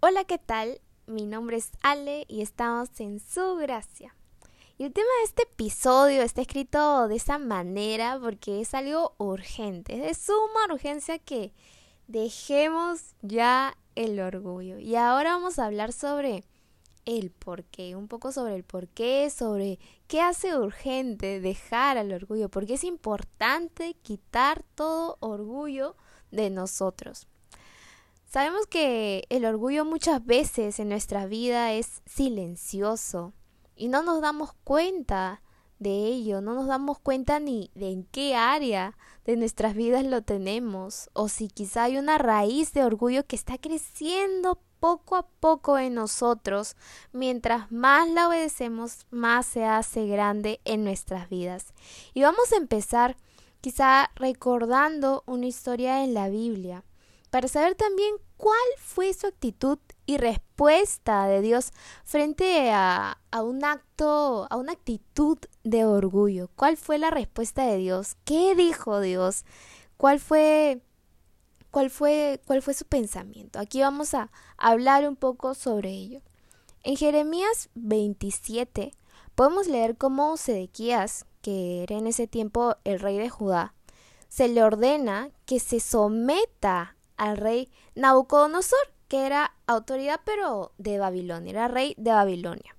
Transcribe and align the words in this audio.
Hola, 0.00 0.22
¿qué 0.22 0.38
tal? 0.38 0.80
Mi 1.06 1.26
nombre 1.26 1.56
es 1.56 1.72
Ale 1.82 2.24
y 2.28 2.40
estamos 2.40 2.88
en 3.00 3.18
su 3.18 3.56
gracia. 3.56 4.14
Y 4.78 4.84
el 4.84 4.92
tema 4.92 5.08
de 5.18 5.24
este 5.24 5.42
episodio 5.42 6.22
está 6.22 6.40
escrito 6.40 7.08
de 7.08 7.16
esa 7.16 7.38
manera 7.38 8.16
porque 8.22 8.60
es 8.60 8.74
algo 8.74 9.16
urgente, 9.18 9.94
es 9.94 10.02
de 10.02 10.14
suma 10.14 10.72
urgencia 10.72 11.18
que 11.18 11.52
dejemos 12.06 13.16
ya 13.22 13.76
el 13.96 14.20
orgullo. 14.20 14.78
Y 14.78 14.94
ahora 14.94 15.32
vamos 15.32 15.58
a 15.58 15.66
hablar 15.66 15.92
sobre 15.92 16.44
el 17.04 17.32
por 17.32 17.64
qué, 17.64 17.96
un 17.96 18.06
poco 18.06 18.30
sobre 18.30 18.54
el 18.54 18.62
por 18.62 18.86
qué, 18.86 19.28
sobre 19.30 19.80
qué 20.06 20.20
hace 20.20 20.56
urgente 20.56 21.40
dejar 21.40 21.98
al 21.98 22.12
orgullo, 22.12 22.48
porque 22.48 22.74
es 22.74 22.84
importante 22.84 23.94
quitar 23.94 24.62
todo 24.76 25.16
orgullo 25.18 25.96
de 26.30 26.50
nosotros. 26.50 27.26
Sabemos 28.28 28.66
que 28.66 29.24
el 29.30 29.46
orgullo 29.46 29.86
muchas 29.86 30.22
veces 30.22 30.78
en 30.80 30.90
nuestra 30.90 31.24
vida 31.24 31.72
es 31.72 32.02
silencioso 32.04 33.32
y 33.74 33.88
no 33.88 34.02
nos 34.02 34.20
damos 34.20 34.52
cuenta 34.64 35.40
de 35.78 36.08
ello, 36.08 36.42
no 36.42 36.52
nos 36.52 36.66
damos 36.66 36.98
cuenta 36.98 37.40
ni 37.40 37.70
de 37.74 37.90
en 37.90 38.04
qué 38.04 38.34
área 38.34 38.98
de 39.24 39.38
nuestras 39.38 39.74
vidas 39.74 40.04
lo 40.04 40.20
tenemos 40.20 41.08
o 41.14 41.30
si 41.30 41.48
quizá 41.48 41.84
hay 41.84 41.96
una 41.96 42.18
raíz 42.18 42.74
de 42.74 42.84
orgullo 42.84 43.26
que 43.26 43.34
está 43.34 43.56
creciendo 43.56 44.60
poco 44.78 45.16
a 45.16 45.26
poco 45.26 45.78
en 45.78 45.94
nosotros, 45.94 46.76
mientras 47.12 47.72
más 47.72 48.10
la 48.10 48.28
obedecemos, 48.28 49.06
más 49.10 49.46
se 49.46 49.64
hace 49.64 50.06
grande 50.06 50.60
en 50.66 50.84
nuestras 50.84 51.30
vidas. 51.30 51.72
Y 52.12 52.20
vamos 52.20 52.52
a 52.52 52.56
empezar 52.56 53.16
quizá 53.62 54.10
recordando 54.16 55.22
una 55.24 55.46
historia 55.46 56.04
en 56.04 56.12
la 56.12 56.28
Biblia 56.28 56.84
para 57.30 57.48
saber 57.48 57.74
también 57.74 58.14
cuál 58.36 58.56
fue 58.78 59.12
su 59.12 59.26
actitud 59.26 59.78
y 60.06 60.16
respuesta 60.16 61.26
de 61.26 61.42
Dios 61.42 61.72
frente 62.04 62.70
a, 62.70 63.18
a, 63.30 63.42
un 63.42 63.64
acto, 63.64 64.46
a 64.50 64.56
una 64.56 64.72
actitud 64.72 65.38
de 65.64 65.84
orgullo. 65.84 66.48
¿Cuál 66.56 66.76
fue 66.76 66.98
la 66.98 67.10
respuesta 67.10 67.66
de 67.66 67.76
Dios? 67.76 68.16
¿Qué 68.24 68.54
dijo 68.54 69.00
Dios? 69.00 69.44
¿Cuál 69.96 70.20
fue, 70.20 70.80
cuál 71.70 71.90
fue, 71.90 72.40
cuál 72.46 72.62
fue 72.62 72.74
su 72.74 72.84
pensamiento? 72.84 73.58
Aquí 73.58 73.80
vamos 73.80 74.14
a 74.14 74.30
hablar 74.56 75.06
un 75.08 75.16
poco 75.16 75.54
sobre 75.54 75.90
ello. 75.90 76.22
En 76.84 76.96
Jeremías 76.96 77.68
27 77.74 78.94
podemos 79.34 79.66
leer 79.66 79.96
cómo 79.96 80.36
Sedequías, 80.36 81.26
que 81.42 81.82
era 81.82 81.96
en 81.96 82.06
ese 82.06 82.26
tiempo 82.26 82.76
el 82.84 83.00
rey 83.00 83.18
de 83.18 83.28
Judá, 83.28 83.74
se 84.28 84.48
le 84.48 84.62
ordena 84.62 85.30
que 85.46 85.58
se 85.58 85.80
someta 85.80 86.96
al 87.18 87.36
rey 87.36 87.70
Nabucodonosor, 87.94 88.78
que 89.08 89.26
era 89.26 89.54
autoridad 89.66 90.20
pero 90.24 90.72
de 90.78 90.98
Babilonia, 90.98 91.50
era 91.50 91.68
rey 91.68 91.94
de 91.98 92.12
Babilonia. 92.12 92.74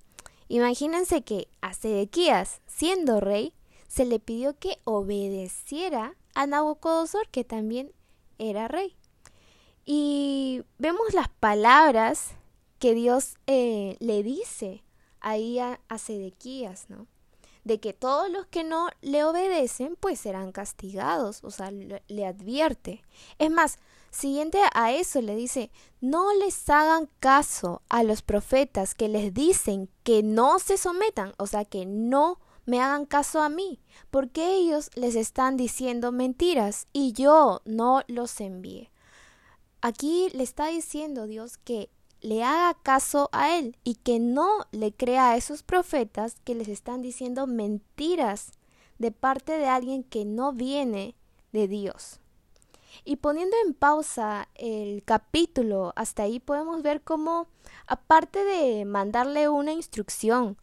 Imagínense 0.48 1.22
que 1.22 1.48
a 1.60 1.74
Sedequías, 1.74 2.60
siendo 2.66 3.20
rey, 3.20 3.54
se 3.86 4.04
le 4.04 4.18
pidió 4.18 4.58
que 4.58 4.78
obedeciera 4.84 6.16
a 6.34 6.46
Nabucodonosor, 6.46 7.28
que 7.28 7.44
también 7.44 7.92
era 8.38 8.66
rey. 8.66 8.96
Y 9.84 10.62
vemos 10.78 11.14
las 11.14 11.28
palabras 11.28 12.32
que 12.78 12.94
Dios 12.94 13.34
eh, 13.46 13.96
le 14.00 14.22
dice 14.22 14.82
ahí 15.20 15.58
a, 15.58 15.80
a 15.88 15.98
Sedequías, 15.98 16.86
¿no? 16.88 17.06
de 17.64 17.78
que 17.78 17.92
todos 17.92 18.30
los 18.30 18.46
que 18.46 18.64
no 18.64 18.88
le 19.02 19.24
obedecen 19.24 19.96
pues 19.96 20.20
serán 20.20 20.52
castigados, 20.52 21.44
o 21.44 21.50
sea, 21.50 21.70
le, 21.70 22.02
le, 22.08 22.26
advierte. 22.26 23.02
Es 23.38 23.50
más, 23.50 23.78
Siguiente 24.10 24.58
a 24.74 24.92
eso 24.92 25.22
le 25.22 25.36
dice, 25.36 25.70
no 26.00 26.32
les 26.34 26.68
hagan 26.68 27.08
caso 27.20 27.82
a 27.88 28.02
los 28.02 28.22
profetas 28.22 28.94
que 28.94 29.08
les 29.08 29.32
dicen 29.32 29.88
que 30.02 30.22
no 30.22 30.58
se 30.58 30.76
sometan, 30.76 31.32
o 31.38 31.46
sea, 31.46 31.64
que 31.64 31.86
no 31.86 32.40
me 32.66 32.80
hagan 32.80 33.06
caso 33.06 33.40
a 33.40 33.48
mí, 33.48 33.80
porque 34.10 34.54
ellos 34.54 34.90
les 34.94 35.14
están 35.14 35.56
diciendo 35.56 36.12
mentiras 36.12 36.88
y 36.92 37.12
yo 37.12 37.62
no 37.64 38.02
los 38.08 38.40
envié. 38.40 38.90
Aquí 39.80 40.28
le 40.34 40.42
está 40.42 40.66
diciendo 40.66 41.26
Dios 41.26 41.56
que 41.56 41.88
le 42.20 42.42
haga 42.44 42.74
caso 42.82 43.28
a 43.32 43.56
él 43.56 43.76
y 43.82 43.94
que 43.94 44.18
no 44.18 44.66
le 44.72 44.92
crea 44.92 45.30
a 45.30 45.36
esos 45.36 45.62
profetas 45.62 46.36
que 46.44 46.54
les 46.54 46.68
están 46.68 47.00
diciendo 47.00 47.46
mentiras 47.46 48.52
de 48.98 49.10
parte 49.10 49.52
de 49.52 49.66
alguien 49.66 50.04
que 50.04 50.24
no 50.24 50.52
viene 50.52 51.14
de 51.52 51.66
Dios. 51.66 52.19
Y 53.04 53.16
poniendo 53.16 53.56
en 53.64 53.74
pausa 53.74 54.48
el 54.54 55.02
capítulo, 55.04 55.92
hasta 55.96 56.24
ahí 56.24 56.40
podemos 56.40 56.82
ver 56.82 57.02
cómo, 57.02 57.48
aparte 57.86 58.44
de 58.44 58.84
mandarle 58.84 59.48
una 59.48 59.72
instrucción, 59.72 60.56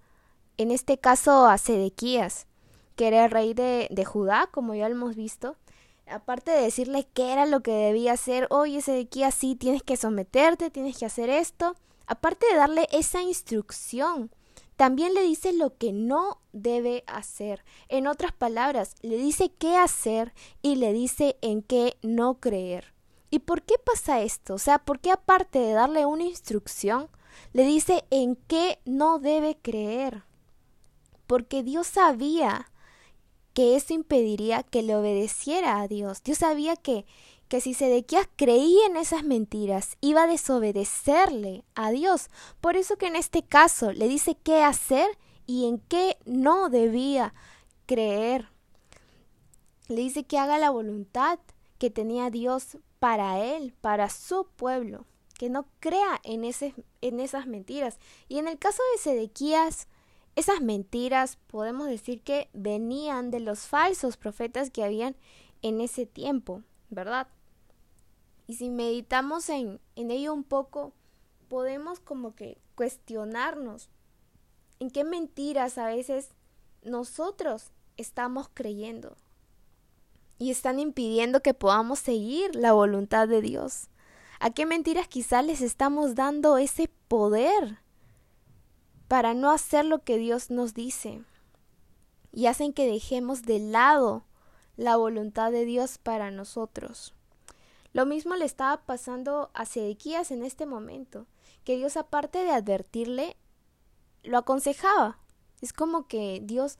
en 0.57 0.71
este 0.71 0.97
caso 0.97 1.45
a 1.47 1.57
Sedequías, 1.57 2.47
que 2.95 3.07
era 3.07 3.25
el 3.25 3.31
rey 3.31 3.53
de, 3.53 3.87
de 3.91 4.05
Judá, 4.05 4.49
como 4.51 4.73
ya 4.73 4.89
lo 4.89 4.95
hemos 4.95 5.15
visto, 5.15 5.55
aparte 6.09 6.51
de 6.51 6.61
decirle 6.61 7.07
qué 7.13 7.33
era 7.33 7.45
lo 7.45 7.61
que 7.61 7.71
debía 7.71 8.13
hacer, 8.13 8.47
oye 8.49 8.81
Sedequías, 8.81 9.33
sí, 9.33 9.55
tienes 9.55 9.83
que 9.83 9.97
someterte, 9.97 10.69
tienes 10.69 10.97
que 10.97 11.05
hacer 11.05 11.29
esto, 11.29 11.75
aparte 12.07 12.45
de 12.51 12.57
darle 12.57 12.87
esa 12.91 13.21
instrucción, 13.21 14.31
también 14.77 15.15
le 15.15 15.23
dice 15.23 15.53
lo 15.53 15.75
que 15.75 15.91
no 15.91 16.39
debe 16.53 17.03
hacer. 17.07 17.65
En 17.89 18.05
otras 18.05 18.31
palabras, 18.31 18.95
le 19.01 19.17
dice 19.17 19.51
qué 19.57 19.75
hacer 19.75 20.33
y 20.61 20.75
le 20.75 20.93
dice 20.93 21.37
en 21.41 21.63
qué 21.63 21.97
no 22.03 22.39
creer. 22.39 22.93
¿Y 23.31 23.39
por 23.39 23.63
qué 23.63 23.75
pasa 23.83 24.21
esto? 24.21 24.53
O 24.53 24.59
sea, 24.59 24.79
¿por 24.79 24.99
qué 24.99 25.11
aparte 25.11 25.59
de 25.59 25.73
darle 25.73 26.05
una 26.05 26.23
instrucción, 26.23 27.09
le 27.53 27.63
dice 27.63 28.05
en 28.11 28.35
qué 28.35 28.79
no 28.85 29.17
debe 29.17 29.57
creer? 29.57 30.23
Porque 31.25 31.63
Dios 31.63 31.87
sabía 31.87 32.71
que 33.57 33.75
eso 33.75 33.95
impediría 33.95 34.61
que 34.61 34.83
le 34.83 34.95
obedeciera 34.95 35.81
a 35.81 35.87
Dios. 35.87 36.21
Dios 36.21 36.37
sabía 36.37 36.75
que 36.75 37.07
que 37.47 37.59
si 37.59 37.73
Sedequías 37.73 38.29
creía 38.35 38.85
en 38.85 38.97
esas 38.97 39.23
mentiras, 39.23 39.97
iba 39.99 40.25
a 40.25 40.27
desobedecerle 40.27 41.63
a 41.73 41.89
Dios. 41.89 42.29
Por 42.61 42.77
eso 42.77 42.97
que 42.97 43.07
en 43.07 43.15
este 43.15 43.41
caso 43.41 43.93
le 43.93 44.07
dice 44.07 44.37
qué 44.43 44.61
hacer 44.61 45.07
y 45.47 45.67
en 45.67 45.79
qué 45.79 46.17
no 46.25 46.69
debía 46.69 47.33
creer. 47.87 48.47
Le 49.87 50.01
dice 50.01 50.23
que 50.23 50.37
haga 50.37 50.59
la 50.59 50.69
voluntad 50.69 51.39
que 51.79 51.89
tenía 51.89 52.29
Dios 52.29 52.77
para 52.99 53.43
él, 53.43 53.73
para 53.81 54.11
su 54.11 54.45
pueblo, 54.55 55.07
que 55.39 55.49
no 55.49 55.65
crea 55.79 56.21
en, 56.23 56.43
en 56.43 57.19
esas 57.19 57.47
mentiras. 57.47 57.97
Y 58.27 58.37
en 58.37 58.49
el 58.49 58.59
caso 58.59 58.83
de 58.93 59.01
Sedequías, 59.01 59.87
esas 60.37 60.61
mentiras 60.61 61.35
podemos 61.47 61.87
decir 61.87 62.21
que 62.21 62.47
venían 62.53 63.31
de 63.31 63.39
los 63.39 63.61
falsos 63.61 64.17
profetas 64.17 64.69
que 64.69 64.83
habían 64.83 65.15
en 65.63 65.81
ese 65.81 66.05
tiempo, 66.05 66.61
¿verdad? 66.91 67.27
Y 68.45 68.53
si 68.53 68.69
meditamos 68.69 69.49
en, 69.49 69.81
en 69.95 70.11
ello 70.11 70.35
un 70.35 70.43
poco, 70.43 70.93
podemos 71.47 71.99
como 71.99 72.35
que 72.35 72.59
cuestionarnos 72.75 73.89
en 74.79 74.91
qué 74.91 75.03
mentiras 75.03 75.79
a 75.79 75.87
veces 75.87 76.29
nosotros 76.83 77.71
estamos 77.97 78.47
creyendo 78.53 79.17
y 80.37 80.51
están 80.51 80.79
impidiendo 80.79 81.41
que 81.41 81.55
podamos 81.55 81.97
seguir 81.97 82.55
la 82.55 82.73
voluntad 82.73 83.27
de 83.27 83.41
Dios. 83.41 83.87
¿A 84.39 84.51
qué 84.51 84.67
mentiras 84.67 85.07
quizás 85.07 85.43
les 85.43 85.61
estamos 85.61 86.13
dando 86.13 86.59
ese 86.59 86.91
poder 87.07 87.79
para 89.07 89.33
no 89.33 89.51
hacer 89.51 89.85
lo 89.85 90.03
que 90.03 90.17
Dios 90.17 90.49
nos 90.49 90.73
dice? 90.73 91.23
Y 92.31 92.47
hacen 92.47 92.73
que 92.73 92.85
dejemos 92.85 93.43
de 93.43 93.59
lado 93.59 94.23
la 94.75 94.95
voluntad 94.95 95.51
de 95.51 95.65
Dios 95.65 95.97
para 95.97 96.31
nosotros. 96.31 97.13
Lo 97.93 98.05
mismo 98.05 98.35
le 98.35 98.45
estaba 98.45 98.85
pasando 98.85 99.49
a 99.53 99.65
Sedequías 99.65 100.31
en 100.31 100.43
este 100.43 100.65
momento, 100.65 101.25
que 101.63 101.77
Dios 101.77 101.97
aparte 101.97 102.39
de 102.39 102.51
advertirle, 102.51 103.37
lo 104.23 104.37
aconsejaba. 104.37 105.17
Es 105.61 105.73
como 105.73 106.07
que 106.07 106.41
Dios 106.43 106.77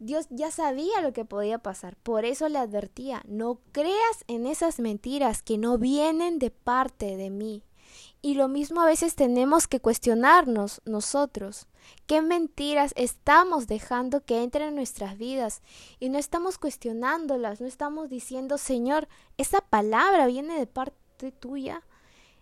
Dios 0.00 0.28
ya 0.30 0.50
sabía 0.50 1.02
lo 1.02 1.12
que 1.12 1.26
podía 1.26 1.58
pasar, 1.58 1.94
por 1.96 2.24
eso 2.24 2.48
le 2.48 2.58
advertía, 2.58 3.22
no 3.28 3.60
creas 3.70 4.24
en 4.28 4.46
esas 4.46 4.80
mentiras 4.80 5.42
que 5.42 5.58
no 5.58 5.76
vienen 5.76 6.38
de 6.38 6.50
parte 6.50 7.18
de 7.18 7.28
mí. 7.28 7.62
Y 8.22 8.34
lo 8.34 8.48
mismo 8.48 8.82
a 8.82 8.86
veces 8.86 9.14
tenemos 9.14 9.66
que 9.66 9.80
cuestionarnos 9.80 10.82
nosotros. 10.84 11.66
¿Qué 12.06 12.20
mentiras 12.20 12.92
estamos 12.94 13.66
dejando 13.66 14.22
que 14.24 14.42
entren 14.42 14.68
en 14.68 14.74
nuestras 14.74 15.16
vidas? 15.16 15.62
Y 16.00 16.10
no 16.10 16.18
estamos 16.18 16.58
cuestionándolas, 16.58 17.62
no 17.62 17.66
estamos 17.66 18.10
diciendo, 18.10 18.58
Señor, 18.58 19.08
esa 19.38 19.62
palabra 19.62 20.26
viene 20.26 20.58
de 20.58 20.66
parte 20.66 21.32
tuya. 21.32 21.82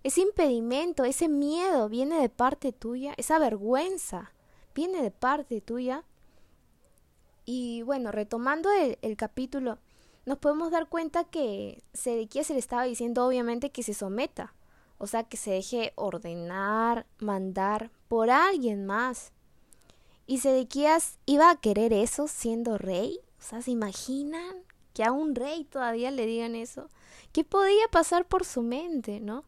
Ese 0.02 0.20
impedimento, 0.20 1.04
ese 1.04 1.28
miedo 1.28 1.88
viene 1.88 2.20
de 2.20 2.28
parte 2.28 2.72
tuya. 2.72 3.14
Esa 3.16 3.38
vergüenza 3.38 4.32
viene 4.74 5.00
de 5.00 5.12
parte 5.12 5.60
tuya. 5.60 6.04
Y 7.44 7.82
bueno, 7.82 8.10
retomando 8.10 8.68
el, 9.00 9.16
capítulo, 9.16 9.78
nos 10.26 10.38
podemos 10.38 10.72
dar 10.72 10.88
cuenta 10.88 11.22
que 11.22 11.84
Sedequías 11.94 12.48
se 12.48 12.54
le 12.54 12.58
estaba 12.58 12.82
diciendo 12.82 13.24
obviamente 13.24 13.70
que 13.70 13.84
se 13.84 13.94
someta 13.94 14.54
O 14.98 15.06
sea, 15.06 15.24
que 15.24 15.36
se 15.36 15.52
deje 15.52 15.92
ordenar, 15.94 17.06
mandar 17.18 17.90
por 18.08 18.30
alguien 18.30 18.84
más. 18.84 19.32
¿Y 20.26 20.38
Sedequías 20.38 21.18
iba 21.24 21.50
a 21.50 21.56
querer 21.56 21.92
eso 21.92 22.28
siendo 22.28 22.76
rey? 22.76 23.20
O 23.38 23.42
sea, 23.42 23.62
¿se 23.62 23.70
imaginan 23.70 24.56
que 24.92 25.04
a 25.04 25.12
un 25.12 25.34
rey 25.34 25.64
todavía 25.64 26.10
le 26.10 26.26
digan 26.26 26.54
eso? 26.54 26.88
¿Qué 27.32 27.44
podía 27.44 27.88
pasar 27.90 28.26
por 28.26 28.44
su 28.44 28.62
mente, 28.62 29.20
no? 29.20 29.44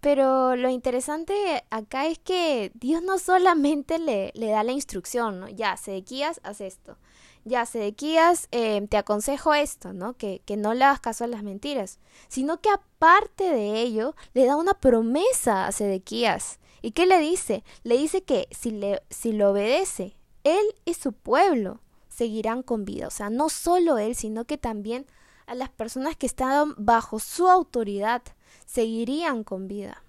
Pero 0.00 0.56
lo 0.56 0.68
interesante 0.68 1.64
acá 1.70 2.06
es 2.06 2.18
que 2.18 2.72
Dios 2.74 3.02
no 3.02 3.18
solamente 3.18 3.98
le, 3.98 4.32
le 4.34 4.48
da 4.50 4.64
la 4.64 4.72
instrucción, 4.72 5.40
¿no? 5.40 5.48
Ya, 5.48 5.76
Sedequías, 5.76 6.40
haz 6.42 6.60
esto. 6.60 6.96
Ya, 7.44 7.66
Sedequías, 7.66 8.48
eh, 8.52 8.86
te 8.88 8.96
aconsejo 8.96 9.52
esto, 9.54 9.92
¿no? 9.92 10.16
Que, 10.16 10.42
que 10.44 10.56
no 10.56 10.74
le 10.74 10.84
hagas 10.84 11.00
caso 11.00 11.24
a 11.24 11.26
las 11.26 11.42
mentiras. 11.42 11.98
Sino 12.28 12.60
que 12.60 12.70
aparte 12.70 13.44
de 13.44 13.80
ello, 13.80 14.14
le 14.32 14.46
da 14.46 14.56
una 14.56 14.74
promesa 14.74 15.66
a 15.66 15.72
Sedequías. 15.72 16.60
¿Y 16.82 16.92
qué 16.92 17.06
le 17.06 17.18
dice? 17.18 17.64
Le 17.82 17.96
dice 17.96 18.22
que 18.22 18.48
si, 18.50 18.70
le, 18.70 19.02
si 19.10 19.32
lo 19.32 19.50
obedece, 19.50 20.16
él 20.44 20.64
y 20.84 20.94
su 20.94 21.12
pueblo 21.12 21.80
seguirán 22.08 22.62
con 22.62 22.84
vida. 22.84 23.06
O 23.06 23.10
sea, 23.10 23.30
no 23.30 23.48
solo 23.48 23.98
él, 23.98 24.14
sino 24.14 24.44
que 24.44 24.58
también 24.58 25.06
a 25.46 25.54
las 25.54 25.70
personas 25.70 26.16
que 26.16 26.26
estaban 26.26 26.74
bajo 26.76 27.18
su 27.18 27.48
autoridad 27.48 28.22
seguirían 28.66 29.44
con 29.44 29.68
vida. 29.68 30.02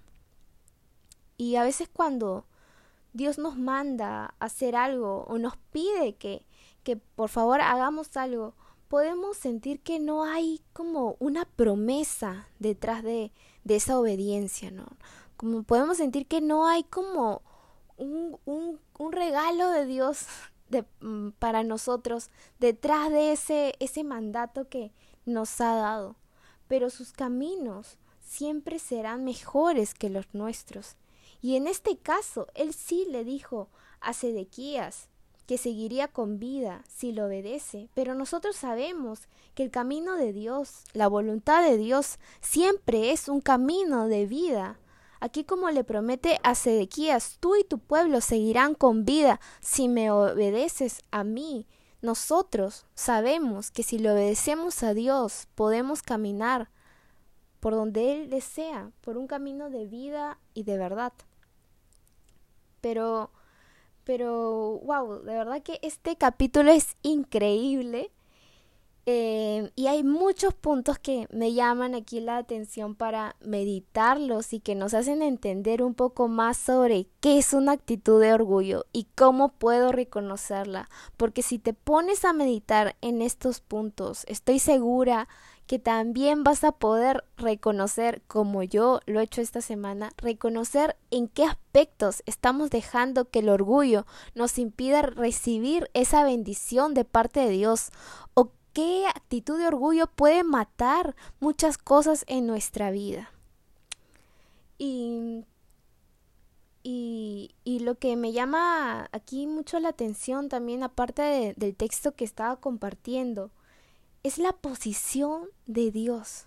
Y 1.36 1.56
a 1.56 1.64
veces 1.64 1.88
cuando 1.92 2.46
Dios 3.12 3.38
nos 3.38 3.56
manda 3.56 4.34
a 4.38 4.44
hacer 4.44 4.76
algo 4.76 5.24
o 5.28 5.38
nos 5.38 5.56
pide 5.70 6.16
que, 6.16 6.44
que 6.84 6.96
por 6.96 7.28
favor 7.28 7.60
hagamos 7.60 8.16
algo, 8.16 8.54
podemos 8.88 9.36
sentir 9.36 9.80
que 9.80 9.98
no 9.98 10.22
hay 10.22 10.60
como 10.72 11.16
una 11.18 11.44
promesa 11.44 12.48
detrás 12.60 13.02
de, 13.02 13.32
de 13.64 13.76
esa 13.76 13.98
obediencia, 13.98 14.70
¿no? 14.70 14.86
Como 15.36 15.64
podemos 15.64 15.96
sentir 15.96 16.28
que 16.28 16.40
no 16.40 16.68
hay 16.68 16.84
como 16.84 17.42
un, 17.96 18.38
un, 18.44 19.12
regalo 19.12 19.70
de 19.70 19.86
Dios 19.86 20.26
de, 20.68 20.84
mm, 21.00 21.30
para 21.38 21.64
nosotros 21.64 22.30
detrás 22.60 23.10
de 23.10 23.32
ese, 23.32 23.74
ese 23.80 24.04
mandato 24.04 24.68
que 24.68 24.92
nos 25.24 25.60
ha 25.60 25.74
dado. 25.74 26.16
Pero 26.68 26.90
sus 26.90 27.12
caminos 27.12 27.98
siempre 28.20 28.78
serán 28.78 29.24
mejores 29.24 29.94
que 29.94 30.08
los 30.08 30.32
nuestros. 30.32 30.96
Y 31.42 31.56
en 31.56 31.66
este 31.66 31.98
caso, 31.98 32.46
él 32.54 32.72
sí 32.72 33.06
le 33.10 33.24
dijo 33.24 33.68
a 34.00 34.12
Sedequías 34.12 35.08
que 35.46 35.58
seguiría 35.58 36.08
con 36.08 36.38
vida 36.38 36.82
si 36.88 37.12
lo 37.12 37.26
obedece, 37.26 37.88
pero 37.94 38.14
nosotros 38.14 38.56
sabemos 38.56 39.28
que 39.54 39.62
el 39.62 39.70
camino 39.70 40.16
de 40.16 40.32
Dios, 40.32 40.84
la 40.92 41.08
voluntad 41.08 41.62
de 41.62 41.76
Dios, 41.76 42.18
siempre 42.40 43.12
es 43.12 43.28
un 43.28 43.40
camino 43.40 44.08
de 44.08 44.26
vida. 44.26 44.78
Aquí 45.20 45.44
como 45.44 45.70
le 45.70 45.84
promete 45.84 46.38
a 46.42 46.54
Sedequías, 46.54 47.38
tú 47.40 47.56
y 47.56 47.64
tu 47.64 47.78
pueblo 47.78 48.20
seguirán 48.20 48.74
con 48.74 49.04
vida 49.04 49.40
si 49.60 49.88
me 49.88 50.10
obedeces 50.10 51.02
a 51.10 51.24
mí. 51.24 51.66
Nosotros 52.02 52.84
sabemos 52.94 53.70
que 53.70 53.82
si 53.82 53.98
le 53.98 54.10
obedecemos 54.10 54.82
a 54.82 54.92
Dios 54.92 55.48
podemos 55.54 56.02
caminar 56.02 56.68
por 57.60 57.72
donde 57.72 58.12
Él 58.12 58.28
desea, 58.28 58.90
por 59.00 59.16
un 59.16 59.26
camino 59.26 59.70
de 59.70 59.86
vida 59.86 60.38
y 60.52 60.64
de 60.64 60.76
verdad. 60.76 61.14
Pero, 62.82 63.30
pero, 64.04 64.80
wow, 64.84 65.22
de 65.22 65.34
verdad 65.34 65.62
que 65.62 65.78
este 65.82 66.16
capítulo 66.16 66.70
es 66.70 66.96
increíble. 67.02 68.10
Eh, 69.06 69.70
y 69.76 69.86
hay 69.88 70.02
muchos 70.02 70.54
puntos 70.54 70.98
que 70.98 71.28
me 71.30 71.52
llaman 71.52 71.94
aquí 71.94 72.20
la 72.20 72.38
atención 72.38 72.94
para 72.94 73.36
meditarlos 73.40 74.54
y 74.54 74.60
que 74.60 74.74
nos 74.74 74.94
hacen 74.94 75.20
entender 75.20 75.82
un 75.82 75.92
poco 75.92 76.26
más 76.26 76.56
sobre 76.56 77.08
qué 77.20 77.36
es 77.36 77.52
una 77.52 77.72
actitud 77.72 78.18
de 78.18 78.32
orgullo 78.32 78.86
y 78.94 79.06
cómo 79.14 79.50
puedo 79.50 79.92
reconocerla. 79.92 80.88
Porque 81.18 81.42
si 81.42 81.58
te 81.58 81.74
pones 81.74 82.24
a 82.24 82.32
meditar 82.32 82.96
en 83.02 83.20
estos 83.20 83.60
puntos, 83.60 84.24
estoy 84.26 84.58
segura 84.58 85.28
que 85.66 85.78
también 85.78 86.44
vas 86.44 86.62
a 86.62 86.72
poder 86.72 87.24
reconocer, 87.36 88.22
como 88.26 88.62
yo 88.62 89.00
lo 89.06 89.20
he 89.20 89.24
hecho 89.24 89.40
esta 89.40 89.62
semana, 89.62 90.12
reconocer 90.18 90.96
en 91.10 91.28
qué 91.28 91.44
aspectos 91.44 92.22
estamos 92.26 92.70
dejando 92.70 93.30
que 93.30 93.38
el 93.38 93.48
orgullo 93.48 94.06
nos 94.34 94.58
impida 94.58 95.02
recibir 95.02 95.90
esa 95.94 96.22
bendición 96.24 96.92
de 96.92 97.04
parte 97.04 97.40
de 97.40 97.50
Dios 97.50 97.90
o 98.34 98.50
qué 98.74 99.06
actitud 99.06 99.58
de 99.58 99.66
orgullo 99.66 100.06
puede 100.06 100.44
matar 100.44 101.16
muchas 101.40 101.78
cosas 101.78 102.24
en 102.28 102.46
nuestra 102.46 102.90
vida. 102.90 103.30
Y, 104.76 105.44
y, 106.82 107.54
y 107.64 107.78
lo 107.78 107.94
que 107.94 108.16
me 108.16 108.32
llama 108.32 109.08
aquí 109.12 109.46
mucho 109.46 109.80
la 109.80 109.90
atención 109.90 110.50
también, 110.50 110.82
aparte 110.82 111.54
del 111.56 111.74
texto 111.74 112.14
que 112.14 112.24
estaba 112.24 112.56
compartiendo, 112.56 113.50
es 114.24 114.38
la 114.38 114.52
posición 114.52 115.50
de 115.66 115.92
Dios, 115.92 116.46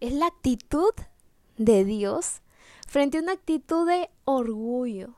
es 0.00 0.12
la 0.12 0.26
actitud 0.26 0.94
de 1.58 1.84
Dios 1.84 2.42
frente 2.86 3.18
a 3.18 3.22
una 3.22 3.32
actitud 3.32 3.86
de 3.88 4.08
orgullo, 4.24 5.16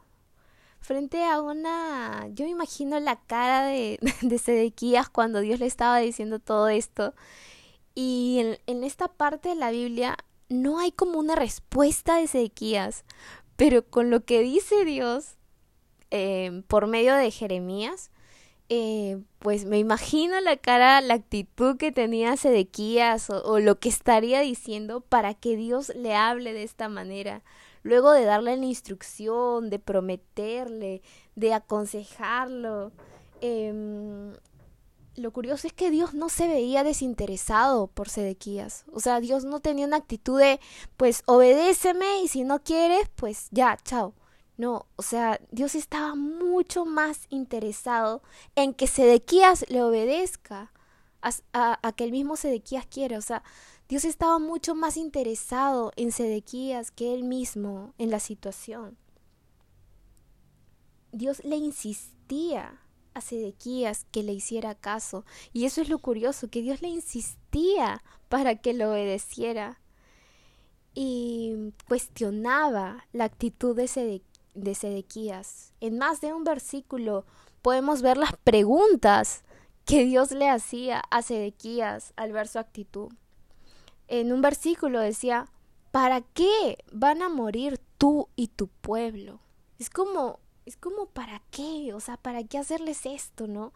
frente 0.81 1.25
a 1.25 1.42
una... 1.42 2.26
Yo 2.32 2.46
me 2.46 2.52
imagino 2.52 2.98
la 3.00 3.20
cara 3.20 3.66
de, 3.66 3.98
de 4.22 4.38
Sedequías 4.38 5.10
cuando 5.10 5.40
Dios 5.40 5.60
le 5.60 5.66
estaba 5.66 5.98
diciendo 5.98 6.38
todo 6.38 6.69
esto. 6.69 7.14
Y 7.94 8.58
en, 8.66 8.82
esta 8.82 9.08
parte 9.08 9.50
de 9.50 9.54
la 9.54 9.70
Biblia 9.70 10.16
no 10.48 10.78
hay 10.78 10.90
como 10.90 11.19
una 11.19 11.37
respuesta 11.37 12.16
de 12.16 12.28
Sedequías, 12.28 13.04
pero 13.56 13.87
con 13.87 14.08
lo 14.10 14.25
que 14.25 14.40
dice 14.40 14.84
Dios 14.87 15.37
eh, 16.10 16.62
por 16.66 16.87
medio 16.87 17.14
de 17.14 17.30
Jeremías, 17.30 18.10
eh, 18.69 19.20
pues 19.40 19.66
me 19.66 19.78
imagino 19.78 20.40
la 20.40 20.56
cara, 20.56 21.00
la 21.00 21.14
actitud 21.14 21.76
que 21.76 21.93
tenía 21.93 22.37
Sedequías 22.37 23.28
o, 23.31 23.58
lo 23.61 23.78
que 23.78 23.88
estaría 23.88 24.40
diciendo 24.40 25.00
para 25.00 25.34
que 25.34 25.56
Dios 25.56 25.93
le 25.94 26.14
hable 26.14 26.52
de 26.52 26.62
esta 26.62 26.88
manera. 26.88 27.43
Luego 27.82 28.12
de 28.12 28.25
darle 28.25 28.56
la 28.56 28.64
instrucción, 28.64 29.69
de 29.69 29.78
prometerle, 29.78 31.02
de 31.37 31.52
aconsejarlo. 31.52 32.93
Eh, 33.43 34.32
lo 35.16 35.32
curioso 35.32 35.66
es 35.66 35.72
que 35.72 35.90
Dios 35.90 36.14
no 36.14 36.28
se 36.28 36.49
veía 36.49 36.82
desinteresado 36.82 37.87
por 37.87 38.08
Sedequías. 38.08 38.84
O 38.93 39.00
sea, 39.00 39.20
Dios 39.20 39.44
no 39.44 39.61
tenía 39.61 39.87
una 39.87 39.99
actitud 39.99 40.40
de, 40.40 40.61
pues 40.96 41.22
obedéceme 41.26 42.22
y 42.22 42.28
si 42.28 42.43
no 42.44 42.62
quieres, 42.62 43.08
pues 43.14 43.49
ya, 43.50 43.76
chao. 43.84 44.14
No, 44.56 44.86
o 44.96 45.02
sea, 45.02 45.40
Dios 45.50 45.75
estaba 45.75 46.14
mucho 46.14 46.84
más 46.84 47.26
interesado 47.28 48.23
en 48.54 48.73
que 48.73 48.87
Sedequías 48.87 49.64
le 49.68 49.82
obedezca 49.82 50.73
a, 51.20 51.92
que 51.96 52.04
el 52.04 52.12
mismo 52.12 52.37
Sedequías 52.37 52.87
quiere. 52.87 53.16
O 53.16 53.23
sea, 53.23 53.42
Dios 53.88 54.04
estaba 54.04 54.38
mucho 54.38 54.75
más 54.76 54.96
interesado 54.96 55.92
en 55.96 56.12
Sedequías 56.12 56.92
que 56.92 57.14
él 57.14 57.25
mismo 57.25 57.94
en 57.99 58.11
la 58.11 58.20
situación. 58.20 58.96
Dios 61.11 61.42
le 61.44 61.56
insistía 61.56 62.80
a 63.14 63.20
Sedequías 63.20 64.06
que 64.12 64.23
le 64.23 64.34
hiciera 64.34 64.76
caso. 64.76 65.25
Y 65.52 65.64
eso 65.64 65.80
es 65.80 65.88
lo 65.88 65.99
curioso, 65.99 66.49
que 66.49 66.62
Dios 66.62 66.80
le 66.80 66.88
insistía 66.88 68.04
para 68.28 68.54
que 68.56 68.73
lo 68.73 68.92
obedeciera. 68.92 69.80
Y 70.94 71.73
cuestionaba 71.88 73.06
la 73.12 73.25
actitud 73.25 73.75
de 73.75 73.88
Sedequías 73.88 74.34
de 74.54 74.75
Sedequías. 74.75 75.73
En 75.80 75.99
más 75.99 76.20
de 76.20 76.32
un 76.32 76.44
versículo 76.44 77.25
podemos 77.62 78.02
ver 78.02 78.16
las 78.16 78.37
preguntas 78.37 79.42
que 79.84 80.04
Dios 80.04 80.30
le 80.30 80.49
hacía 80.49 81.02
a 81.11 81.23
Sedequías 81.23 82.12
al 82.16 82.32
ver 82.32 82.49
su 82.49 82.58
actitud. 82.58 83.12
En 84.08 84.32
un 84.32 84.42
versículo 84.42 85.00
decía, 85.00 85.49
¿para 85.90 86.20
qué 86.20 86.78
van 86.92 87.23
a 87.23 87.28
morir 87.28 87.80
tú 87.99 88.28
y 88.37 88.49
tu 88.49 88.68
pueblo? 88.68 89.40
Es 89.78 89.90
como, 89.90 90.40
es 90.66 90.76
como, 90.76 91.06
¿para 91.06 91.42
qué? 91.50 91.92
O 91.94 92.00
sea, 92.00 92.16
¿para 92.16 92.44
qué 92.44 92.58
hacerles 92.58 93.06
esto, 93.06 93.46
no? 93.46 93.73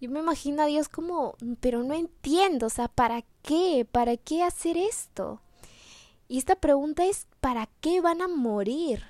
Yo 0.00 0.10
me 0.10 0.20
imagino 0.20 0.62
a 0.62 0.66
Dios 0.66 0.88
como, 0.88 1.36
pero 1.60 1.82
no 1.82 1.94
entiendo, 1.94 2.66
o 2.66 2.70
sea, 2.70 2.88
¿para 2.88 3.24
qué? 3.42 3.86
¿Para 3.90 4.16
qué 4.16 4.42
hacer 4.42 4.76
esto? 4.76 5.40
Y 6.28 6.38
esta 6.38 6.56
pregunta 6.56 7.04
es, 7.04 7.26
¿para 7.40 7.68
qué 7.80 8.00
van 8.00 8.22
a 8.22 8.28
morir? 8.28 9.04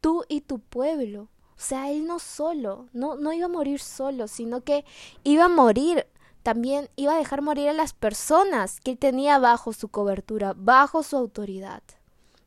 Tú 0.00 0.24
y 0.28 0.40
tu 0.40 0.58
pueblo. 0.58 1.28
O 1.58 1.60
sea, 1.60 1.90
él 1.90 2.06
no 2.06 2.18
solo, 2.20 2.88
no, 2.92 3.16
no 3.16 3.32
iba 3.32 3.46
a 3.46 3.48
morir 3.48 3.80
solo, 3.80 4.28
sino 4.28 4.62
que 4.62 4.84
iba 5.24 5.46
a 5.46 5.48
morir, 5.48 6.06
también 6.44 6.88
iba 6.94 7.14
a 7.14 7.18
dejar 7.18 7.42
morir 7.42 7.68
a 7.68 7.72
las 7.72 7.92
personas 7.92 8.78
que 8.80 8.92
él 8.92 8.98
tenía 8.98 9.38
bajo 9.38 9.72
su 9.72 9.88
cobertura, 9.88 10.54
bajo 10.56 11.02
su 11.02 11.16
autoridad. 11.16 11.82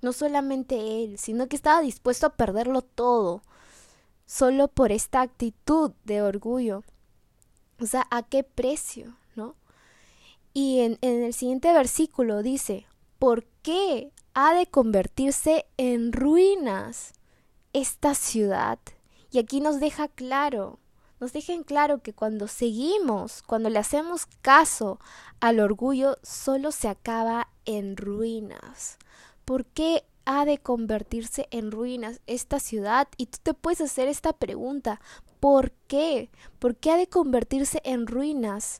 No 0.01 0.13
solamente 0.13 1.03
él, 1.03 1.17
sino 1.17 1.47
que 1.47 1.57
estaba 1.57 1.81
dispuesto 1.81 2.25
a 2.25 2.35
perderlo 2.35 2.81
todo, 2.81 3.41
solo 4.25 4.69
por 4.69 4.93
esta 4.93 5.21
actitud 5.21 5.91
de 6.05 6.21
orgullo. 6.21 6.83
O 7.81 7.85
sea, 7.85 8.07
¿a 8.11 8.23
qué 8.23 8.43
precio? 8.43 9.17
¿No? 9.35 9.55
Y 10.53 10.79
en, 10.79 10.97
en 11.01 11.21
el 11.21 11.33
siguiente 11.33 11.73
versículo 11.73 12.43
dice, 12.43 12.87
¿por 13.19 13.43
qué 13.61 14.11
ha 14.33 14.53
de 14.53 14.67
convertirse 14.67 15.65
en 15.77 16.13
ruinas 16.13 17.13
esta 17.73 18.15
ciudad. 18.15 18.79
Y 19.31 19.39
aquí 19.39 19.61
nos 19.61 19.79
deja 19.79 20.07
claro, 20.07 20.79
nos 21.19 21.33
deja 21.33 21.53
en 21.53 21.63
claro 21.63 22.01
que 22.01 22.13
cuando 22.13 22.47
seguimos, 22.47 23.43
cuando 23.43 23.69
le 23.69 23.79
hacemos 23.79 24.25
caso 24.41 24.99
al 25.39 25.59
orgullo, 25.59 26.17
solo 26.23 26.71
se 26.71 26.87
acaba 26.87 27.47
en 27.65 27.95
ruinas. 27.95 28.97
¿Por 29.45 29.65
qué 29.65 30.03
ha 30.25 30.45
de 30.45 30.57
convertirse 30.57 31.47
en 31.51 31.71
ruinas 31.71 32.21
esta 32.27 32.59
ciudad? 32.59 33.07
Y 33.17 33.27
tú 33.27 33.37
te 33.43 33.53
puedes 33.53 33.81
hacer 33.81 34.07
esta 34.07 34.33
pregunta. 34.33 34.99
¿Por 35.39 35.71
qué? 35.87 36.29
¿Por 36.59 36.75
qué 36.75 36.91
ha 36.91 36.97
de 36.97 37.07
convertirse 37.07 37.81
en 37.85 38.07
ruinas? 38.07 38.79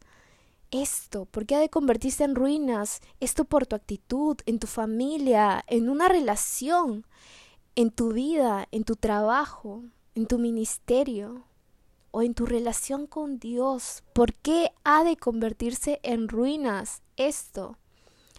esto? 0.72 1.26
¿Por 1.26 1.46
qué 1.46 1.56
ha 1.56 1.60
de 1.60 1.70
convertirse 1.70 2.24
en 2.24 2.36
ruinas? 2.36 3.02
Esto 3.20 3.46
por 3.46 3.68
tu 3.68 3.76
actitud, 3.76 4.38
en 4.46 4.60
tu 4.60 4.68
familia, 4.68 5.64
en 5.68 5.90
una 5.90 6.08
relación, 6.08 7.06
en 7.76 7.92
tu 7.92 8.14
vida, 8.14 8.68
en 8.72 8.84
tu 8.84 8.96
trabajo, 8.96 9.84
en 10.16 10.28
tu 10.28 10.38
ministerio 10.40 11.46
o 12.12 12.22
en 12.22 12.34
tu 12.34 12.46
relación 12.46 13.08
con 13.08 13.40
Dios. 13.40 14.04
¿Por 14.14 14.34
qué 14.34 14.72
ha 14.84 15.04
de 15.04 15.18
convertirse 15.18 16.00
en 16.04 16.28
ruinas 16.28 17.02
esto? 17.16 17.78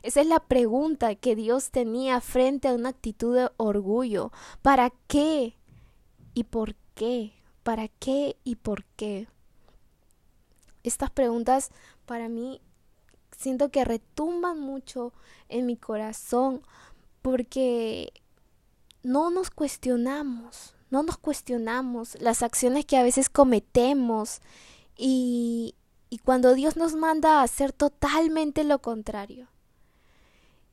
Esa 0.03 0.21
es 0.21 0.27
la 0.27 0.41
pregunta 0.41 1.15
que 1.15 1.37
Dios 1.37 1.71
tenía 1.71 2.21
frente 2.21 2.69
a 2.69 2.75
una 2.75 2.91
actitud 2.91 3.37
de 3.37 3.51
orgullo. 3.57 4.33
¿Para 4.61 4.93
qué? 5.07 5.57
¿Y 6.35 6.45
por 6.45 6.75
qué? 6.95 7.33
¿Para 7.63 7.89
qué 7.89 8.37
y 8.43 8.57
por 8.57 8.85
qué? 8.97 9.29
Estas 10.83 11.11
preguntas 11.11 11.71
para 12.07 12.29
mí 12.29 12.61
siento 13.39 13.71
que 13.71 13.85
retumban 13.85 14.59
mucho 14.59 15.13
en 15.49 15.67
mi 15.67 15.77
corazón 15.77 16.63
porque 17.23 18.13
no 19.03 19.31
nos 19.31 19.51
cuestionamos, 19.51 20.75
no 20.91 21.03
nos 21.03 21.17
cuestionamos 21.17 22.21
las 22.21 22.43
acciones 22.43 22.85
que 22.85 22.97
a 22.97 23.03
veces 23.03 23.31
cometemos 23.31 24.41
y, 24.97 25.75
y 26.11 26.19
cuando 26.19 26.55
Dios 26.55 26.77
nos 26.77 26.95
manda 26.95 27.41
a 27.41 27.43
hacer 27.43 27.73
totalmente 27.73 28.65
lo 28.65 28.81
contrario. 28.81 29.49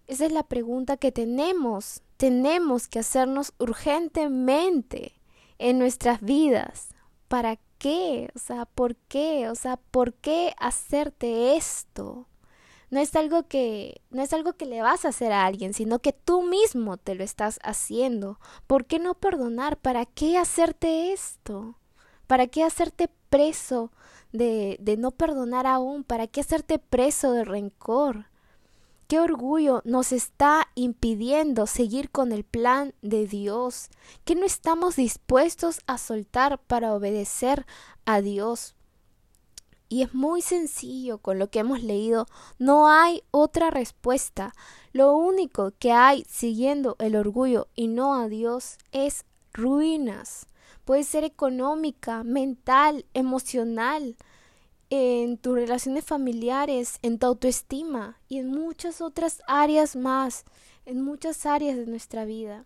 Esa 0.07 0.25
es 0.25 0.31
la 0.31 0.43
pregunta 0.43 0.97
que 0.97 1.11
tenemos, 1.11 2.01
tenemos 2.17 2.87
que 2.87 2.99
hacernos 2.99 3.53
urgentemente 3.59 5.13
en 5.59 5.77
nuestras 5.77 6.21
vidas. 6.21 6.89
¿Para 7.27 7.57
qué? 7.77 8.31
O 8.35 8.39
sea, 8.39 8.65
¿por 8.65 8.95
qué? 8.95 9.49
O 9.49 9.55
sea, 9.55 9.77
¿por 9.77 10.13
qué 10.13 10.53
hacerte 10.57 11.55
esto? 11.55 12.27
No 12.89 12.99
es 12.99 13.15
algo 13.15 13.47
que 13.47 14.01
no 14.09 14.21
es 14.21 14.33
algo 14.33 14.53
que 14.53 14.65
le 14.65 14.81
vas 14.81 15.05
a 15.05 15.09
hacer 15.09 15.31
a 15.31 15.45
alguien, 15.45 15.73
sino 15.73 15.99
que 15.99 16.13
tú 16.13 16.43
mismo 16.43 16.97
te 16.97 17.15
lo 17.15 17.23
estás 17.23 17.59
haciendo. 17.63 18.39
¿Por 18.67 18.85
qué 18.85 18.99
no 18.99 19.13
perdonar? 19.13 19.77
¿Para 19.77 20.05
qué 20.05 20.37
hacerte 20.37 21.13
esto? 21.13 21.75
¿Para 22.27 22.47
qué 22.47 22.63
hacerte 22.63 23.09
preso 23.29 23.91
de, 24.31 24.77
de 24.79 24.97
no 24.97 25.11
perdonar 25.11 25.67
aún? 25.67 26.03
¿Para 26.03 26.27
qué 26.27 26.41
hacerte 26.41 26.79
preso 26.79 27.31
de 27.31 27.45
rencor? 27.45 28.25
¿Qué 29.09 29.19
orgullo 29.19 29.81
nos 29.85 30.11
está 30.11 30.67
impidiendo 30.75 31.65
seguir 31.65 32.11
con 32.11 32.31
el 32.31 32.43
plan 32.43 32.93
de 33.01 33.25
Dios? 33.25 33.89
¿Qué 34.23 34.35
no 34.35 34.45
estamos 34.45 34.95
dispuestos 34.97 35.81
a 35.87 35.97
soltar 35.97 36.59
para 36.59 36.93
obedecer 36.93 37.65
a 38.05 38.21
Dios? 38.21 38.75
Y 39.89 40.03
es 40.03 40.13
muy 40.13 40.43
sencillo 40.43 41.17
con 41.17 41.39
lo 41.39 41.49
que 41.49 41.59
hemos 41.59 41.81
leído, 41.81 42.27
no 42.59 42.87
hay 42.87 43.23
otra 43.31 43.71
respuesta. 43.71 44.53
Lo 44.93 45.17
único 45.17 45.73
que 45.79 45.91
hay 45.91 46.23
siguiendo 46.29 46.95
el 46.99 47.15
orgullo 47.15 47.67
y 47.75 47.87
no 47.87 48.13
a 48.13 48.27
Dios 48.27 48.77
es 48.91 49.25
ruinas. 49.51 50.45
Puede 50.85 51.03
ser 51.03 51.23
económica, 51.23 52.23
mental, 52.23 53.05
emocional, 53.13 54.15
en 54.89 55.37
tus 55.37 55.55
relaciones 55.55 56.05
familiares, 56.05 56.99
en 57.01 57.19
tu 57.19 57.27
autoestima 57.27 58.19
y 58.27 58.39
en 58.39 58.49
muchas 58.49 59.01
otras 59.01 59.41
áreas 59.47 59.95
más, 59.95 60.45
en 60.85 61.03
muchas 61.03 61.45
áreas 61.45 61.77
de 61.77 61.85
nuestra 61.85 62.25
vida. 62.25 62.65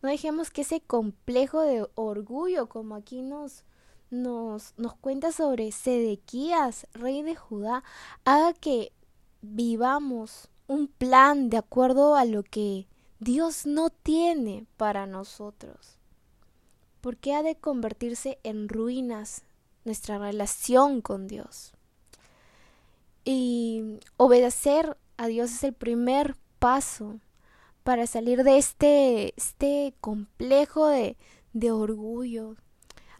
No 0.00 0.08
dejemos 0.08 0.50
que 0.50 0.62
ese 0.62 0.80
complejo 0.80 1.60
de 1.60 1.86
orgullo, 1.94 2.68
como 2.68 2.94
aquí 2.94 3.22
nos, 3.22 3.64
nos, 4.12 4.74
nos 4.76 4.94
cuenta 4.94 5.32
sobre 5.32 5.72
Sedequías, 5.72 6.86
rey 6.92 7.22
de 7.22 7.34
Judá, 7.34 7.82
haga 8.24 8.52
que 8.52 8.92
vivamos 9.40 10.48
un 10.68 10.86
plan 10.86 11.50
de 11.50 11.56
acuerdo 11.56 12.14
a 12.14 12.24
lo 12.24 12.44
que 12.44 12.86
Dios 13.18 13.66
no 13.66 13.90
tiene 13.90 14.66
para 14.76 15.06
nosotros. 15.06 15.98
¿Por 17.00 17.16
qué 17.16 17.34
ha 17.34 17.42
de 17.42 17.56
convertirse 17.56 18.38
en 18.44 18.68
ruinas 18.68 19.42
nuestra 19.84 20.18
relación 20.18 21.00
con 21.00 21.26
Dios. 21.26 21.72
Y 23.24 23.98
obedecer 24.16 24.96
a 25.16 25.26
Dios 25.26 25.52
es 25.52 25.64
el 25.64 25.72
primer 25.72 26.36
paso 26.58 27.20
para 27.82 28.06
salir 28.06 28.44
de 28.44 28.58
este, 28.58 29.34
este 29.36 29.94
complejo 30.00 30.86
de, 30.86 31.16
de 31.52 31.70
orgullo. 31.70 32.56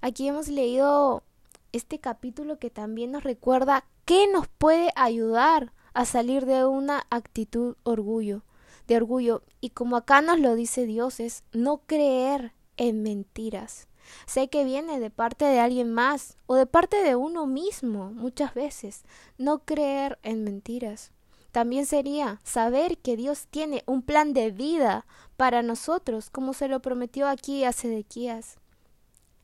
Aquí 0.04 0.26
hemos 0.26 0.48
leído 0.48 1.22
este 1.70 2.00
capítulo 2.00 2.58
que 2.58 2.70
también 2.70 3.12
nos 3.12 3.22
recuerda 3.22 3.84
qué 4.04 4.26
nos 4.26 4.48
puede 4.48 4.90
ayudar 4.96 5.72
a 5.94 6.06
salir 6.06 6.44
de 6.44 6.64
una 6.64 7.06
actitud 7.08 7.76
orgullo, 7.84 8.42
de 8.88 8.96
orgullo. 8.96 9.44
Y 9.60 9.70
como 9.70 9.94
acá 9.94 10.20
nos 10.20 10.40
lo 10.40 10.56
dice 10.56 10.86
Dios, 10.86 11.20
es 11.20 11.44
no 11.52 11.82
creer 11.86 12.52
en 12.76 13.04
mentiras. 13.04 13.86
Sé 14.26 14.48
que 14.48 14.64
viene 14.64 14.98
de 14.98 15.10
parte 15.10 15.44
de 15.44 15.60
alguien 15.60 15.92
más 15.92 16.36
o 16.46 16.56
de 16.56 16.66
parte 16.66 17.04
de 17.04 17.14
uno 17.14 17.46
mismo 17.46 18.10
muchas 18.10 18.54
veces. 18.54 19.04
No 19.38 19.60
creer 19.60 20.18
en 20.24 20.42
mentiras. 20.42 21.12
También 21.52 21.86
sería 21.86 22.40
saber 22.42 22.98
que 22.98 23.16
Dios 23.16 23.46
tiene 23.48 23.84
un 23.86 24.02
plan 24.02 24.32
de 24.32 24.50
vida 24.50 25.06
para 25.36 25.62
nosotros, 25.62 26.28
como 26.28 26.54
se 26.54 26.66
lo 26.66 26.82
prometió 26.82 27.28
aquí 27.28 27.62
a 27.62 27.70
Sedequías. 27.70 28.58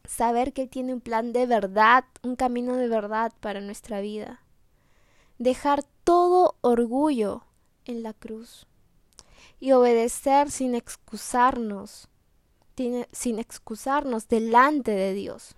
Saber 0.09 0.55
que 0.55 0.67
tiene 0.67 0.95
un 0.95 1.03
plan 1.03 1.35
de 1.35 1.45
verdad, 1.45 2.03
un 2.23 2.35
camino 2.35 2.77
de 2.77 2.89
verdad 2.89 3.31
para 3.41 3.61
nuestra 3.61 4.01
vida. 4.01 4.41
Dejar 5.37 5.85
todo 6.03 6.57
orgullo 6.63 7.45
en 7.85 8.03
la 8.03 8.15
cruz 8.15 8.67
y 9.61 9.73
obedecer 9.73 10.51
sin 10.51 10.75
excusarnos 10.75 12.09
sin 13.13 13.39
excusarnos 13.39 14.29
delante 14.29 14.93
de 14.93 15.13
Dios. 15.13 15.57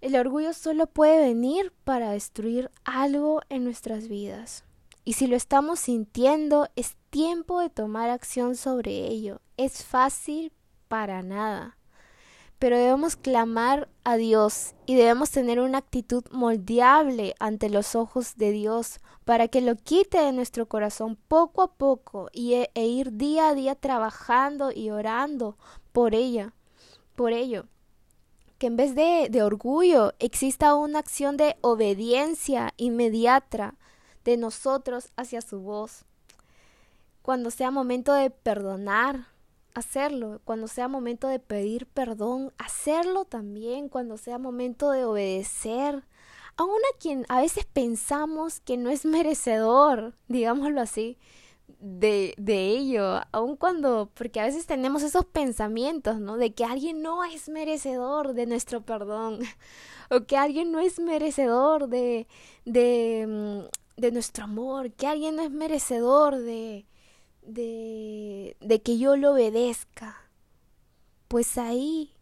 El 0.00 0.14
orgullo 0.14 0.52
solo 0.52 0.86
puede 0.86 1.18
venir 1.26 1.72
para 1.82 2.12
destruir 2.12 2.70
algo 2.84 3.40
en 3.48 3.64
nuestras 3.64 4.06
vidas. 4.06 4.62
Y 5.04 5.14
si 5.14 5.26
lo 5.26 5.34
estamos 5.34 5.80
sintiendo, 5.80 6.68
es 6.76 6.96
tiempo 7.10 7.60
de 7.60 7.70
tomar 7.70 8.10
acción 8.10 8.54
sobre 8.54 9.08
ello. 9.08 9.40
Es 9.56 9.82
fácil 9.84 10.52
para 10.86 11.22
nada 11.22 11.76
pero 12.64 12.78
debemos 12.78 13.16
clamar 13.16 13.90
a 14.04 14.16
Dios 14.16 14.72
y 14.86 14.94
debemos 14.94 15.30
tener 15.30 15.60
una 15.60 15.76
actitud 15.76 16.24
moldeable 16.30 17.34
ante 17.38 17.68
los 17.68 17.94
ojos 17.94 18.38
de 18.38 18.52
Dios 18.52 19.00
para 19.26 19.48
que 19.48 19.60
lo 19.60 19.76
quite 19.76 20.16
de 20.16 20.32
nuestro 20.32 20.64
corazón 20.64 21.18
poco 21.28 21.60
a 21.60 21.74
poco 21.74 22.30
y 22.32 22.54
e, 22.54 22.70
e, 22.74 22.86
ir 22.86 23.18
día 23.18 23.48
a 23.48 23.54
día 23.54 23.74
trabajando 23.74 24.72
y 24.72 24.88
orando 24.88 25.58
por 25.92 26.14
ella, 26.14 26.54
por 27.14 27.34
ello. 27.34 27.66
Que 28.56 28.68
en 28.68 28.76
vez 28.76 28.94
de, 28.94 29.28
de 29.30 29.42
orgullo 29.42 30.14
exista 30.18 30.74
una 30.74 31.00
acción 31.00 31.36
de 31.36 31.56
obediencia 31.60 32.72
inmediata 32.78 33.74
de 34.24 34.38
nosotros 34.38 35.10
hacia 35.18 35.42
su 35.42 35.60
voz. 35.60 36.06
Cuando 37.20 37.50
sea 37.50 37.70
momento 37.70 38.14
de 38.14 38.30
perdonar, 38.30 39.33
hacerlo. 39.74 40.40
Cuando 40.44 40.68
sea 40.68 40.88
momento 40.88 41.28
de 41.28 41.38
pedir 41.40 41.86
perdón, 41.86 42.52
hacerlo 42.58 43.24
también. 43.24 43.88
Cuando 43.88 44.16
sea 44.16 44.38
momento 44.38 44.90
de 44.90 45.04
obedecer. 45.04 46.04
Aún 46.56 46.78
a 46.94 46.98
quien 46.98 47.26
a 47.28 47.40
veces 47.40 47.66
pensamos 47.66 48.60
que 48.60 48.76
no 48.76 48.90
es 48.90 49.04
merecedor, 49.04 50.14
digámoslo 50.28 50.80
así, 50.80 51.18
de, 51.80 52.34
de 52.38 52.68
ello. 52.68 53.20
Aun 53.32 53.56
cuando, 53.56 54.10
porque 54.14 54.40
a 54.40 54.44
veces 54.44 54.66
tenemos 54.66 55.02
esos 55.02 55.24
pensamientos, 55.26 56.20
¿no? 56.20 56.36
De 56.36 56.54
que 56.54 56.64
alguien 56.64 57.02
no 57.02 57.24
es 57.24 57.48
merecedor 57.48 58.34
de 58.34 58.46
nuestro 58.46 58.82
perdón. 58.82 59.40
O 60.10 60.26
que 60.26 60.36
alguien 60.36 60.70
no 60.70 60.80
es 60.80 60.98
merecedor 61.00 61.88
de, 61.88 62.26
de, 62.66 63.26
mm, 63.26 64.00
de 64.00 64.12
nuestro 64.12 64.44
amor. 64.44 64.92
Que 64.92 65.06
alguien 65.06 65.34
no 65.34 65.42
es 65.42 65.50
merecedor 65.50 66.36
de, 66.36 66.84
de, 67.44 68.56
de 68.60 68.82
que 68.82 68.98
yo 68.98 69.16
lo 69.16 69.32
obedezca, 69.32 70.16
pues 71.28 71.58
ahí, 71.58 72.12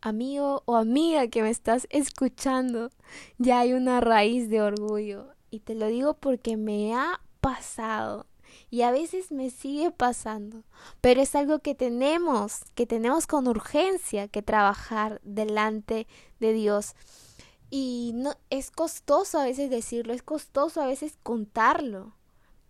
amigo 0.00 0.62
o 0.66 0.76
amiga 0.76 1.28
que 1.28 1.42
me 1.42 1.50
estás 1.50 1.86
escuchando, 1.90 2.90
ya 3.38 3.60
hay 3.60 3.72
una 3.72 4.00
raíz 4.00 4.48
de 4.50 4.60
orgullo. 4.60 5.28
Y 5.50 5.60
te 5.60 5.74
lo 5.74 5.86
digo 5.88 6.14
porque 6.14 6.56
me 6.56 6.94
ha 6.94 7.20
pasado. 7.40 8.26
y 8.70 8.82
a 8.82 8.90
veces 8.90 9.32
me 9.32 9.50
sigue 9.50 9.90
pasando, 9.90 10.62
pero 11.00 11.22
es 11.22 11.34
algo 11.34 11.60
que 11.60 11.74
tenemos, 11.74 12.64
que 12.74 12.86
tenemos 12.86 13.26
con 13.26 13.48
urgencia 13.48 14.28
que 14.28 14.42
trabajar 14.42 15.20
delante 15.24 16.06
de 16.40 16.52
Dios. 16.52 16.94
Y 17.70 18.12
no 18.14 18.34
es 18.50 18.70
costoso 18.70 19.38
a 19.38 19.44
veces 19.44 19.70
decirlo, 19.70 20.12
es 20.12 20.22
costoso 20.22 20.80
a 20.82 20.86
veces 20.86 21.18
contarlo. 21.22 22.14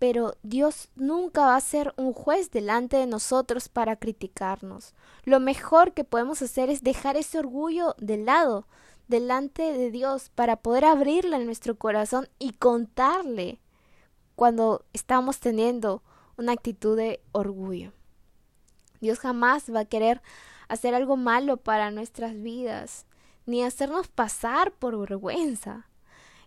Pero 0.03 0.35
Dios 0.43 0.89
nunca 0.97 1.43
va 1.43 1.55
a 1.55 1.61
ser 1.61 1.95
un 1.97 2.13
juez 2.13 2.51
delante 2.51 2.97
de 2.97 3.07
nosotros 3.07 3.69
para 3.69 3.95
criticarnos. 3.95 4.97
Lo 5.23 5.39
mejor 5.39 5.93
que 5.93 6.03
podemos 6.03 6.43
hacer 6.43 6.71
es 6.71 6.83
dejar 6.83 7.17
ese 7.17 7.39
orgullo 7.39 7.95
de 7.99 8.17
lado, 8.17 8.67
delante 9.07 9.63
de 9.73 9.93
Dios, 9.93 10.29
para 10.35 10.57
poder 10.57 10.87
abrirle 10.87 11.37
en 11.37 11.47
nuestro 11.47 11.79
corazón 11.79 12.29
y 12.41 12.51
contarle 12.55 13.61
cuando 14.35 14.85
estamos 14.93 15.39
teniendo 15.39 16.03
una 16.37 16.51
actitud 16.51 16.97
de 16.97 17.23
orgullo. 17.31 17.93
Dios 19.01 19.21
jamás 19.21 19.73
va 19.73 19.81
a 19.83 19.85
querer 19.85 20.21
hacer 20.67 20.97
algo 20.97 21.17
malo 21.17 21.59
para 21.59 21.93
nuestras 21.93 22.35
vidas, 22.35 23.07
ni 23.47 23.63
hacernos 23.63 24.09
pasar 24.09 24.73
por 24.73 24.99
vergüenza. 24.99 25.87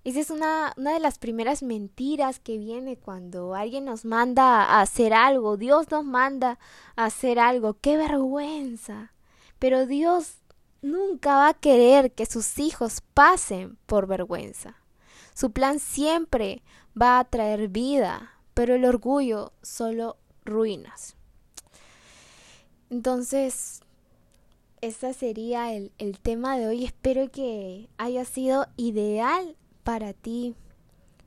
Esa 0.05 0.19
es 0.19 0.29
una, 0.29 0.71
una 0.77 0.93
de 0.93 0.99
las 0.99 1.17
primeras 1.17 1.63
mentiras 1.63 2.39
que 2.39 2.59
viene 2.59 2.95
cuando 2.95 3.55
alguien 3.55 3.85
nos 3.85 4.05
manda 4.05 4.63
a 4.63 4.81
hacer 4.81 5.15
algo, 5.15 5.57
Dios 5.57 5.89
nos 5.89 6.05
manda 6.05 6.59
a 6.95 7.05
hacer 7.05 7.39
algo, 7.39 7.77
qué 7.81 7.97
vergüenza. 7.97 9.13
Pero 9.57 9.87
Dios 9.87 10.35
nunca 10.83 11.33
va 11.37 11.47
a 11.49 11.53
querer 11.55 12.11
que 12.11 12.27
sus 12.27 12.59
hijos 12.59 13.01
pasen 13.15 13.79
por 13.87 14.05
vergüenza. 14.05 14.77
Su 15.33 15.51
plan 15.51 15.79
siempre 15.79 16.61
va 16.99 17.17
a 17.17 17.25
traer 17.25 17.67
vida, 17.69 18.31
pero 18.53 18.75
el 18.75 18.85
orgullo 18.85 19.53
solo 19.63 20.17
ruinas. 20.45 21.15
Entonces, 22.91 23.81
ese 24.81 25.15
sería 25.15 25.73
el, 25.73 25.91
el 25.97 26.19
tema 26.19 26.59
de 26.59 26.67
hoy. 26.67 26.85
Espero 26.85 27.31
que 27.31 27.89
haya 27.97 28.23
sido 28.23 28.67
ideal 28.77 29.57
para 29.85 30.13
ti, 30.13 30.55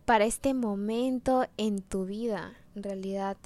para 0.04 0.24
este 0.24 0.52
momento 0.52 1.46
en 1.56 1.80
tu 1.80 2.04
vida, 2.04 2.54
en 2.74 2.82
realidad. 2.82 3.36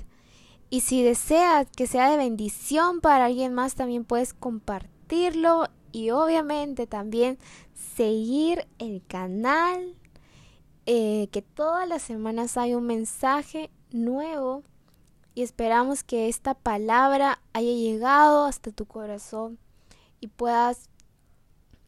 Y 0.71 0.81
si 0.81 1.03
deseas 1.03 1.69
que 1.77 1.87
sea 1.87 2.11
de 2.11 2.17
bendición 2.17 3.03
para 3.03 3.27
alguien 3.27 3.53
más, 3.53 3.75
también 3.75 4.05
puedes 4.05 4.33
compartirlo 4.33 5.69
y 5.93 6.11
obviamente 6.11 6.87
también 6.87 7.39
seguir 7.95 8.67
el 8.79 9.03
canal, 9.07 9.95
eh, 10.87 11.29
que 11.31 11.43
todas 11.43 11.87
las 11.87 12.01
semanas 12.01 12.57
hay 12.57 12.75
un 12.75 12.87
mensaje 12.87 13.71
nuevo 13.91 14.63
y 15.35 15.43
esperamos 15.43 16.03
que 16.03 16.31
esta 16.31 16.55
palabra 16.55 17.39
haya 17.53 17.73
llegado 17.73 18.47
hasta 18.47 18.71
tu 18.71 18.87
corazón 18.87 19.59
y 20.21 20.29
puedas 20.29 20.89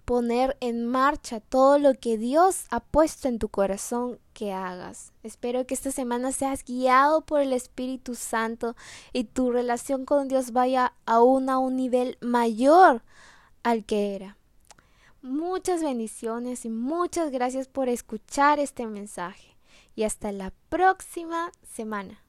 poner 0.05 0.57
en 0.61 0.87
marcha 0.87 1.41
todo 1.41 1.79
lo 1.79 1.95
que 1.95 2.19
Dios 2.19 2.67
ha 2.71 2.81
puesto 2.81 3.29
en 3.29 3.39
tu 3.39 3.49
corazón 3.49 4.19
que 4.33 4.53
hagas. 4.53 5.13
Espero 5.23 5.67
que 5.67 5.75
esta 5.75 5.91
semana 5.91 6.33
seas 6.33 6.65
guiado 6.65 7.23
por 7.23 7.41
el 7.41 7.53
Espíritu 7.53 8.15
Santo 8.15 8.77
y 9.13 9.25
tu 9.25 9.51
relación 9.51 10.05
con 10.05 10.29
Dios 10.29 10.53
vaya 10.53 10.95
aún 11.07 11.49
a 11.49 11.59
un 11.59 11.77
nivel 11.77 12.19
mayor 12.21 13.03
al 13.63 13.85
que 13.85 14.15
era. 14.15 14.37
Muchas 15.23 15.83
bendiciones 15.83 16.65
y 16.65 16.71
muchas 16.71 17.31
gracias 17.31 17.67
por 17.67 17.89
escuchar 17.89 18.59
este 18.59 18.87
mensaje 18.87 19.57
y 19.97 20.03
hasta 20.03 20.33
la 20.33 20.53
próxima 20.69 21.51
semana. 21.63 22.24